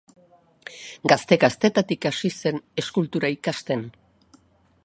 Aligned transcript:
Gazte-gaztetatik 1.11 2.09
hasi 2.13 2.33
zen 2.39 2.59
eskultura 2.85 3.35
ikasten. 3.39 3.89